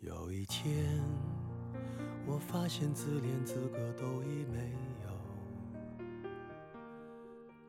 [0.00, 1.02] 有一天，
[2.24, 5.10] 我发现自怜资格都已没有，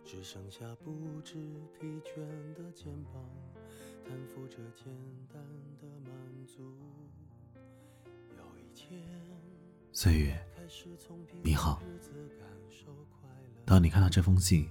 [0.06, 1.34] 只剩下不知
[1.74, 2.20] 疲倦
[2.54, 3.14] 的肩膀，
[4.06, 4.86] 担负着简
[5.28, 5.42] 单
[5.82, 6.62] 的满足。
[8.38, 9.02] 有一天，
[9.92, 10.40] 岁月，
[11.42, 11.82] 你好。
[13.66, 14.70] 当你看到这封信，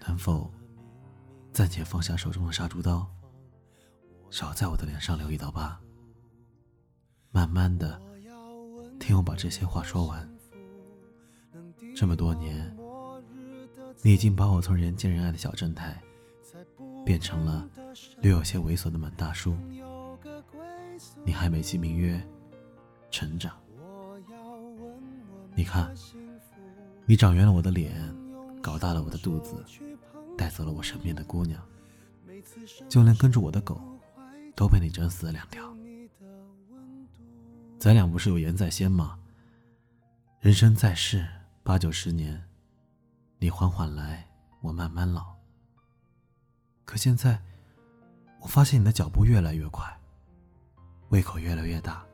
[0.00, 0.52] 能否
[1.52, 3.08] 暂且放下手中的杀猪刀，
[4.28, 5.80] 少在我的脸上留一道疤？
[7.36, 8.00] 慢慢的，
[8.98, 10.26] 听我把这些话说完。
[11.94, 12.74] 这么多年，
[14.00, 16.02] 你已经把我从人见人爱的小正太，
[17.04, 17.68] 变成了
[18.22, 19.54] 略有些猥琐的满大叔。
[21.26, 22.18] 你还美其名曰
[23.10, 23.54] 成长。
[25.54, 25.94] 你看，
[27.04, 28.00] 你长圆了我的脸，
[28.62, 29.62] 搞大了我的肚子，
[30.38, 31.62] 带走了我身边的姑娘，
[32.88, 33.78] 就连跟着我的狗，
[34.54, 35.70] 都被你整死了两条。
[37.86, 39.16] 咱俩不是有言在先吗？
[40.40, 41.24] 人生在世
[41.62, 42.44] 八九十年，
[43.38, 44.28] 你缓缓来，
[44.60, 45.36] 我慢慢老。
[46.84, 47.40] 可现在，
[48.40, 49.88] 我发现你的脚步越来越快，
[51.10, 52.04] 胃口越来越大，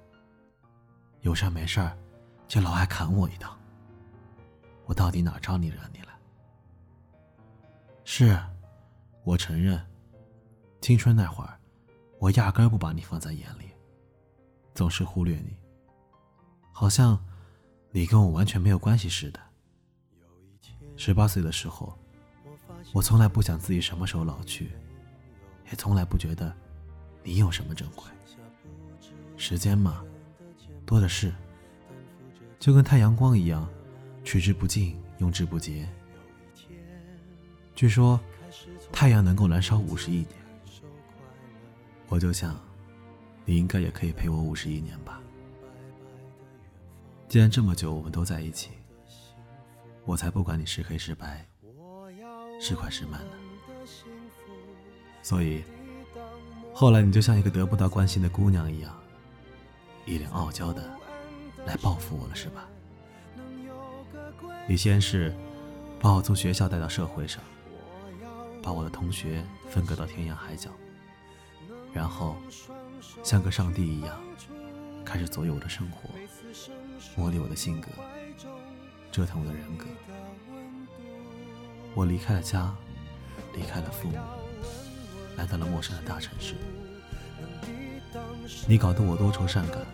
[1.22, 1.96] 有事没事儿
[2.46, 3.58] 就老爱砍我一刀。
[4.84, 6.12] 我到底哪招你惹你了？
[8.04, 8.38] 是，
[9.24, 9.82] 我承认，
[10.82, 11.58] 青春那会儿，
[12.18, 13.70] 我压根不把你放在眼里，
[14.74, 15.56] 总是忽略你，
[16.72, 17.22] 好像
[17.90, 19.40] 你跟我完全没有关系似的。
[20.96, 21.96] 十八岁的时候，
[22.92, 24.72] 我从来不想自己什么时候老去，
[25.70, 26.52] 也从来不觉得
[27.22, 28.04] 你有什么珍贵。
[29.36, 30.04] 时间嘛，
[30.84, 31.32] 多的是，
[32.58, 33.68] 就跟太阳光一样，
[34.24, 35.88] 取之不尽，用之不竭。
[37.74, 38.20] 据说，
[38.92, 40.28] 太阳能够燃烧五十亿年，
[42.08, 42.58] 我就想，
[43.44, 45.20] 你应该也可以陪我五十亿年吧。
[47.32, 48.72] 既然这么久我们都在一起，
[50.04, 51.48] 我才不管你是黑是白，
[52.60, 53.32] 是快是慢呢。
[55.22, 55.64] 所以，
[56.74, 58.94] 后来你就像一个得不到关心的姑娘一样，
[60.04, 60.82] 一脸傲娇的
[61.64, 62.68] 来报复我了，是吧？
[64.68, 65.34] 你先是
[65.98, 67.42] 把我从学校带到社会上，
[68.62, 70.68] 把我的同学分割到天涯海角，
[71.94, 72.36] 然后
[73.22, 74.20] 像个上帝一样
[75.12, 76.08] 开始左右我的生活，
[77.16, 77.90] 磨砺我的性格，
[79.10, 79.84] 折腾我的人格。
[81.94, 82.74] 我离开了家，
[83.54, 84.16] 离开了父母，
[85.36, 86.54] 来到了陌生的大城市。
[88.66, 89.84] 你搞得我多愁善感，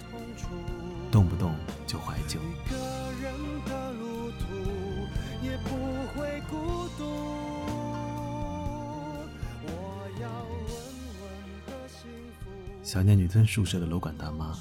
[1.10, 1.52] 动不动
[1.84, 2.38] 就怀旧。
[12.84, 14.56] 想念女生宿舍的楼管大妈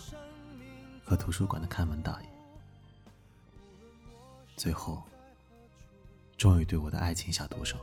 [1.07, 2.27] 和图书馆的看门大爷，
[4.57, 5.01] 最后，
[6.35, 7.77] 终于对我的爱情下毒手，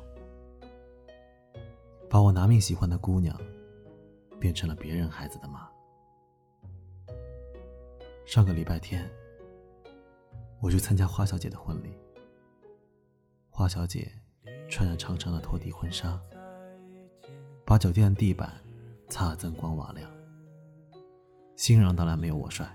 [2.11, 3.35] 把我拿命喜欢的姑娘，
[4.39, 5.67] 变成了别人孩子的妈。
[8.27, 9.11] 上个礼拜天，
[10.61, 11.97] 我去参加花小姐的婚礼。
[13.49, 14.13] 花小姐
[14.69, 16.21] 穿着长长的拖地婚纱，
[17.65, 18.53] 把酒店的地板
[19.09, 20.11] 擦得锃光瓦亮。
[21.57, 22.69] 新郎当然没有我帅，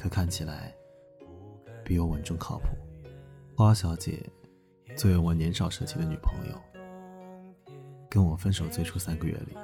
[0.00, 0.74] 可看起来
[1.84, 2.68] 比我稳重靠谱。
[3.54, 4.18] 花小姐
[4.96, 6.58] 作为我年少时期的女朋友，
[8.08, 9.54] 跟我分手最初三个月里，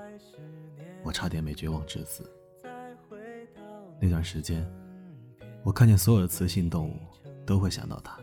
[1.02, 2.30] 我差点没绝望致死。
[3.98, 4.62] 那段时间，
[5.64, 6.98] 我看见所有的雌性动物
[7.46, 8.20] 都会想到她。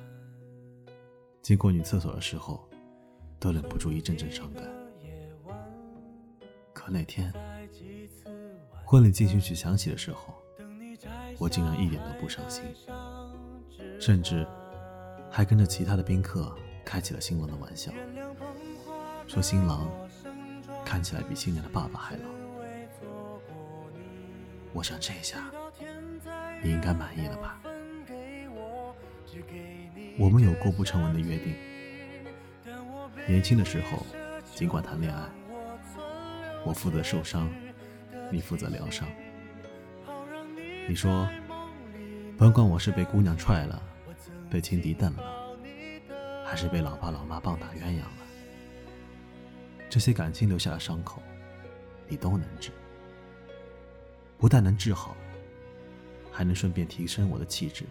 [1.42, 2.64] 经过女厕所的时候，
[3.40, 4.64] 都忍不住一阵阵伤感。
[6.74, 7.34] 可那天，
[8.86, 10.32] 婚礼进行曲响起的时候，
[11.38, 12.64] 我竟然一点都不伤心，
[14.00, 14.48] 甚至
[15.30, 16.56] 还跟着其他的宾客
[16.86, 17.92] 开起了新郎的玩笑，
[19.28, 19.90] 说新郎
[20.86, 22.24] 看起来比新娘的爸爸还老。
[24.74, 25.52] 我想这下
[26.64, 27.60] 你应该满意了吧？
[30.18, 31.56] 我们有过不成文的约定，
[33.28, 34.06] 年轻的时候
[34.54, 35.22] 尽管谈恋爱，
[36.64, 37.50] 我负责受伤，
[38.32, 39.08] 你负责疗伤。
[40.88, 41.28] 你说，
[42.38, 43.82] 甭管我是被姑娘踹了，
[44.50, 45.24] 被情敌瞪了，
[46.46, 48.18] 还是被老爸老妈棒打鸳鸯了，
[49.90, 51.22] 这些感情留下的伤口，
[52.08, 52.70] 你都能治。
[54.38, 55.16] 不但能治好，
[56.32, 57.86] 还能顺便提升我的气质，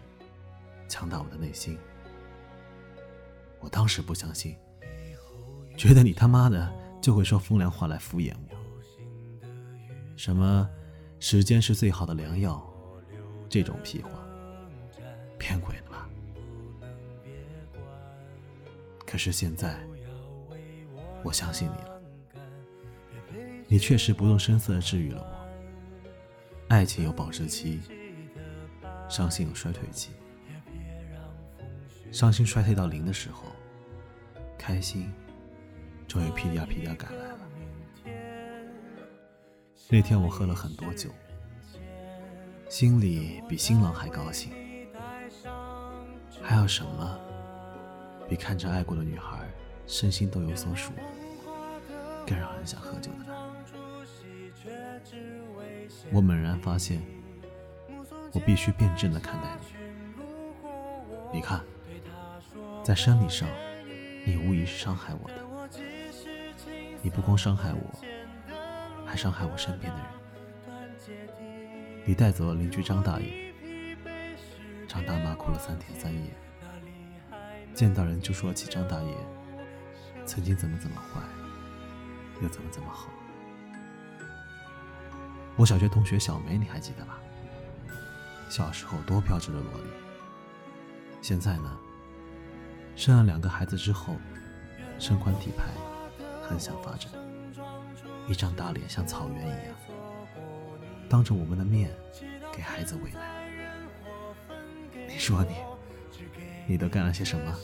[0.87, 1.77] 强大我的内心。
[3.59, 4.55] 我当时不相信，
[5.75, 8.55] 觉得你他妈的就会说风凉话来敷衍我。
[10.15, 10.69] 什么
[11.19, 12.63] 时间是最好的良药，
[13.53, 14.09] 这种屁话，
[15.37, 16.09] 骗鬼呢吧？
[19.05, 19.79] 可是现在，
[21.23, 22.01] 我相信你了，
[23.67, 26.65] 你确实不动声色的治愈了我。
[26.69, 27.79] 爱情有保质期，
[29.07, 30.09] 伤心有衰退期。
[32.11, 33.43] 伤心衰退到零的时候，
[34.57, 35.13] 开心
[36.07, 37.39] 终于屁颠屁颠赶来了。
[39.91, 41.11] 那天我喝了很多酒，
[42.73, 44.51] 心里比新郎还高兴。
[46.41, 47.19] 还有什么
[48.27, 49.47] 比看着爱过的女孩
[49.85, 50.91] 身心都有所属，
[52.25, 53.35] 更让人想喝酒的呢？
[56.11, 56.99] 我猛然发现，
[58.31, 59.55] 我必须辩证的看待
[61.31, 61.37] 你。
[61.37, 61.61] 你看。
[62.83, 63.47] 在生理上，
[64.25, 65.35] 你无疑是伤害我的。
[67.03, 67.99] 你不光伤害我，
[69.05, 70.07] 还伤害我身边的人。
[72.05, 73.53] 你带走了邻居张大爷，
[74.89, 76.35] 张大妈哭了三天三夜，
[77.73, 79.15] 见到人就说起张大爷
[80.25, 81.21] 曾经怎么怎么坏，
[82.41, 83.09] 又怎么怎么好。
[85.55, 87.17] 我小学同学小梅，你还记得吧？
[88.49, 89.89] 小时候多标致的萝莉，
[91.21, 91.77] 现在呢？
[92.97, 94.17] 生了两个孩子之后，
[94.99, 95.65] 身宽体胖，
[96.43, 97.09] 很想发展，
[98.27, 99.75] 一张大脸像草原一样，
[101.13, 101.91] 当着我们的面
[102.51, 103.19] 给孩子喂奶。
[105.07, 105.53] 你说你，
[106.65, 107.55] 你都干了些什么？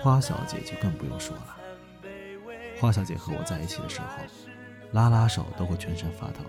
[0.00, 1.58] 花小姐就更不用说了。
[2.80, 4.06] 花小姐和我在一起的时候，
[4.92, 6.40] 拉拉手都会全身发抖，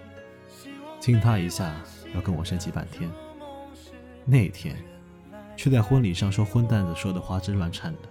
[1.02, 1.76] 亲她一下
[2.16, 3.12] 要跟我生气半天。
[4.24, 4.78] 那天。
[5.58, 8.08] 却在婚礼上说荤蛋子说的花枝乱颤的，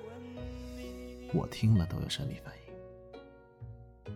[1.32, 4.12] 我听了都有生理反应。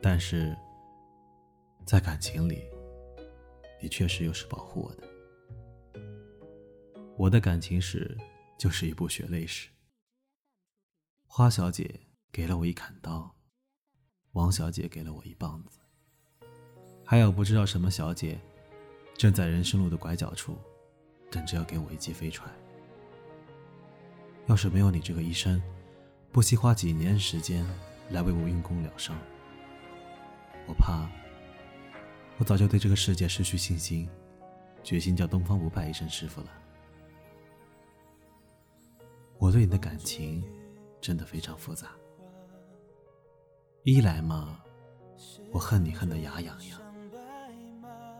[0.00, 0.56] 但是，
[1.88, 2.68] 在感情里，
[3.80, 5.08] 你确实又是保护我的。
[7.16, 8.14] 我的感情史
[8.58, 9.70] 就是一部血泪史。
[11.26, 11.98] 花小姐
[12.30, 13.34] 给了我一砍刀，
[14.32, 15.78] 王小姐给了我一棒子，
[17.06, 18.38] 还有不知道什么小姐，
[19.16, 20.58] 正在人生路的拐角处。
[21.30, 22.46] 等着要给我一记飞踹。
[24.46, 25.62] 要是没有你这个医生，
[26.32, 27.66] 不惜花几年时间
[28.10, 29.18] 来为我运功疗伤，
[30.66, 31.08] 我怕
[32.38, 34.08] 我早就对这个世界失去信心，
[34.84, 36.46] 决心叫东方不败一声师傅了。
[39.38, 40.44] 我对你的感情
[41.00, 41.88] 真的非常复杂。
[43.82, 44.60] 一来嘛，
[45.50, 46.80] 我恨你恨得牙痒痒，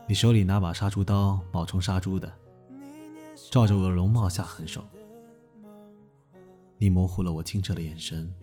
[0.05, 2.31] 你手里拿把杀猪刀冒充杀猪的。
[3.51, 4.85] 照着我的容貌下狠手，
[6.77, 8.33] 你模糊了我清澈的眼神，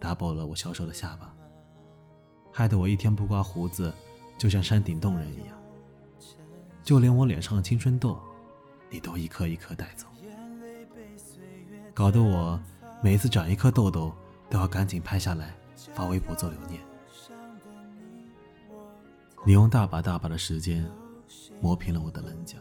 [0.00, 1.32] 打薄了我消瘦的下巴，
[2.52, 3.94] 害得我一天不刮胡子，
[4.38, 5.56] 就像山顶洞人一样。
[6.82, 8.18] 就连我脸上的青春痘，
[8.90, 10.06] 你都一颗一颗带走，
[11.92, 12.60] 搞得我
[13.02, 14.12] 每次长一颗痘痘，
[14.48, 15.54] 都要赶紧拍下来
[15.94, 16.80] 发微博做留念。
[19.44, 20.88] 你用大把大把的时间
[21.60, 22.58] 磨平了我的棱角。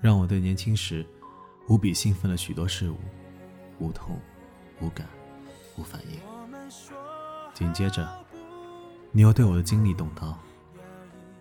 [0.00, 1.04] 让我对年轻时
[1.68, 2.96] 无比兴奋的许多事物
[3.78, 4.16] 无痛、
[4.80, 5.06] 无感、
[5.76, 6.20] 无反应。
[7.54, 8.06] 紧接着，
[9.10, 10.38] 你又对我的精力动刀，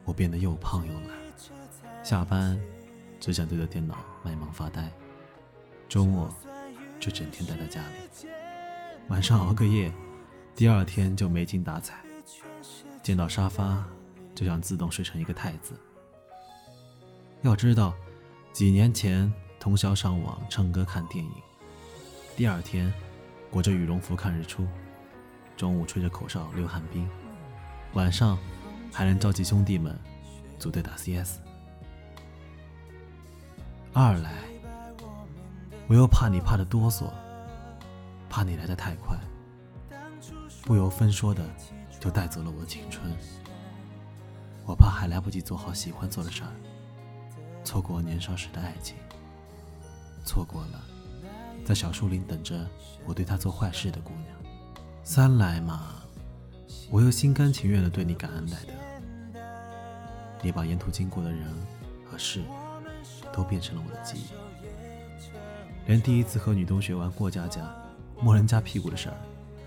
[0.06, 1.10] 我变得又胖又懒，
[2.04, 2.58] 下班
[3.20, 4.90] 只想对着电脑卖萌发呆，
[5.90, 6.34] 周末
[7.00, 8.28] 就整天待在家里，
[9.10, 9.92] 晚上熬个夜，
[10.56, 11.96] 第二天就没精打采，
[13.04, 13.84] 见到沙发
[14.34, 15.74] 就想自动睡成一个太子。
[17.42, 17.94] 要知道。
[18.54, 21.32] 几年前通宵上网唱歌看电影，
[22.38, 22.94] 第二天
[23.52, 24.66] 裹着羽绒服看日出，
[25.58, 27.06] 中午吹着口哨溜旱冰，
[27.96, 28.40] 晚上
[28.96, 29.94] 还能召集兄弟们
[30.58, 31.40] 组队打 CS。
[33.92, 34.32] 二来，
[35.90, 37.12] 我又怕你怕的哆嗦，
[38.30, 39.20] 怕你来的太快，
[40.64, 41.46] 不由分说的
[42.00, 43.14] 就带走了我的青春，
[44.66, 46.50] 我怕还来不及做好喜欢做的事儿。
[47.66, 48.96] 错过年少时的爱情，
[50.24, 50.82] 错过了
[51.66, 52.66] 在小树林等着
[53.06, 54.54] 我对他做坏事的姑娘。
[55.04, 55.96] 三来嘛，
[56.90, 58.74] 我又心甘情愿的对你感恩戴德。
[60.46, 61.52] 你把沿途经过的人
[62.06, 62.44] 和事
[63.34, 64.28] 都变成了我的记忆，
[65.88, 67.76] 连第一次和女同学玩过家家、
[68.22, 69.18] 摸人家屁股的事儿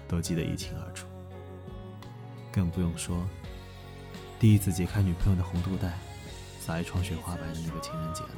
[0.07, 1.09] 都记得一清二楚。
[2.53, 3.27] 更不用说
[4.39, 5.93] 第一次解开女朋友的红肚带。
[6.61, 8.29] 撒一床雪花白的那个情人节了。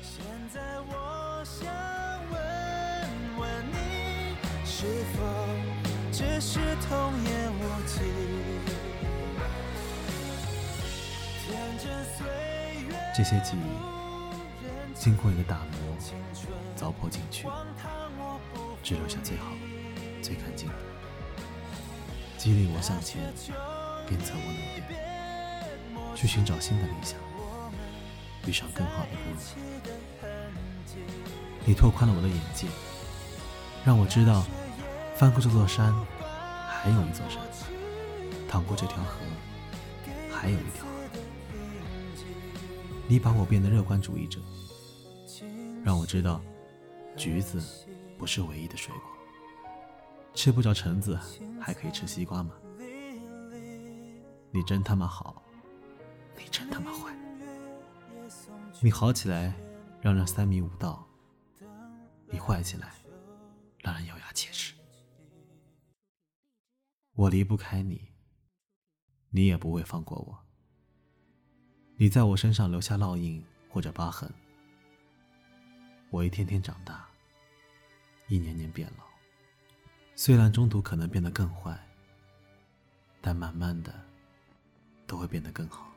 [0.00, 0.24] 现
[0.54, 1.66] 在我想，
[4.82, 5.22] 是否
[6.10, 6.58] 只是
[6.88, 8.00] 童言无忌？
[13.16, 13.60] 这些记忆
[14.92, 15.96] 经过一个打磨，
[16.74, 17.46] 糟粕进去，
[18.82, 19.52] 只留下最好、
[20.20, 20.74] 最干净的，
[22.36, 23.20] 激励我向前，
[24.08, 24.82] 鞭策我努力，
[26.16, 27.16] 去寻找新的理想，
[28.46, 29.36] 遇上更好的路。
[31.64, 32.66] 你拓宽了我的眼界，
[33.84, 34.44] 让我知道，
[35.22, 35.94] 翻过这座山，
[36.68, 37.40] 还有一座山；
[38.48, 39.20] 淌过这条河，
[40.28, 40.90] 还有一条河。
[43.06, 44.40] 你把我变得乐观主义者，
[45.84, 46.40] 让我知道，
[47.16, 47.62] 橘子
[48.18, 49.02] 不是唯一的水果。
[50.34, 51.16] 吃不着橙子，
[51.60, 52.52] 还可以吃西瓜吗？
[54.50, 55.40] 你真他妈好，
[56.36, 57.14] 你真他妈坏。
[58.80, 59.54] 你好起来，
[60.00, 61.06] 让人三迷五道。
[62.28, 62.88] 你坏起来，
[63.82, 64.74] 让人咬牙切齿。
[67.14, 68.08] 我离不开你，
[69.28, 70.38] 你也不会放过我。
[71.96, 74.32] 你在我身上留下烙印或者疤痕，
[76.08, 77.06] 我一天天长大，
[78.28, 79.04] 一年年变老。
[80.16, 81.78] 虽然中途可能变得更坏，
[83.20, 83.92] 但慢慢的
[85.06, 85.92] 都会变得更好。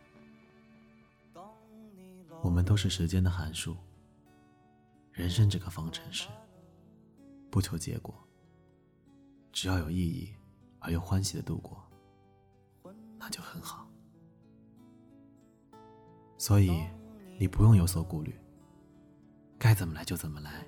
[2.42, 3.78] 我们都是时间的函数。
[5.14, 6.28] 人生这个方程式，
[7.50, 8.14] 不求结果，
[9.54, 10.34] 只要有意义
[10.86, 11.84] 而又欢喜的度过，
[13.18, 13.90] 那就很好。
[16.38, 16.86] 所以，
[17.40, 18.40] 你不用有所顾虑，
[19.58, 20.64] 该怎么来就怎么来。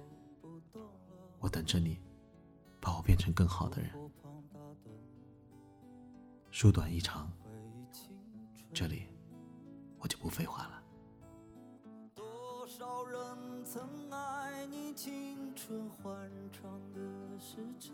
[1.37, 1.99] 我等着你，
[2.81, 3.91] 把我变成更好的人。
[6.49, 7.31] 书短意长，
[8.73, 9.03] 这里
[9.99, 10.83] 我就不废话了。
[12.15, 17.93] 多少人曾爱你青春欢畅的时辰，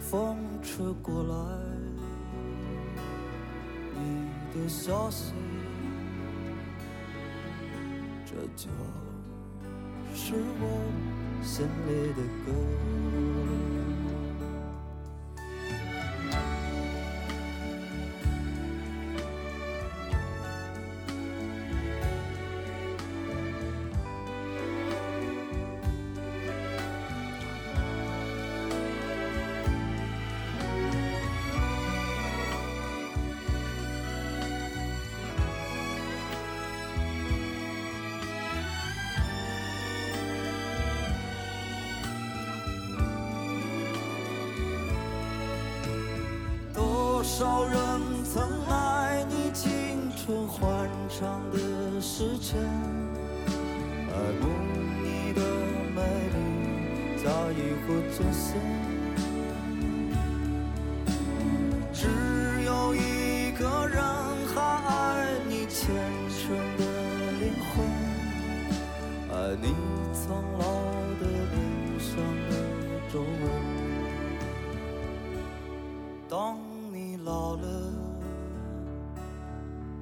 [0.00, 1.34] 风吹过来，
[3.94, 5.32] 你的消息，
[8.24, 8.68] 这就
[10.14, 10.64] 是我
[11.42, 12.52] 心里的歌。
[47.38, 52.58] 多少人曾爱你青春欢畅的时辰，
[54.08, 54.48] 爱慕
[55.02, 55.42] 你的
[55.94, 56.00] 美
[56.32, 58.95] 丽，在意或真心。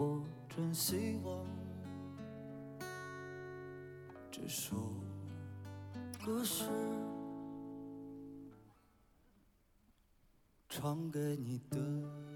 [0.00, 1.44] 我真希望
[4.30, 4.76] 这首
[6.24, 6.62] 歌是
[10.68, 12.27] 唱给你的。